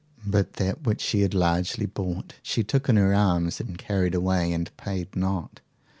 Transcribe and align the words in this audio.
But 0.25 0.53
that 0.53 0.81
which 0.81 0.99
she 0.99 1.19
had 1.21 1.35
largely 1.35 1.85
bought 1.85 2.33
she 2.41 2.63
took 2.63 2.89
in 2.89 2.95
her 2.97 3.13
arms 3.13 3.59
and 3.59 3.77
carried 3.77 4.15
away, 4.15 4.51
and 4.51 4.75
paid 4.75 5.15
not. 5.15 5.59